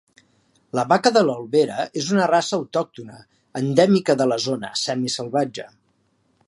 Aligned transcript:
La 0.77 0.85
vaca 0.93 1.11
de 1.17 1.21
l'Albera 1.27 1.83
és 2.01 2.07
una 2.15 2.25
raça 2.31 2.59
autòctona, 2.61 3.21
endèmica 3.61 4.19
de 4.23 4.29
la 4.33 4.41
zona, 4.49 4.73
semisalvatge. 4.87 5.69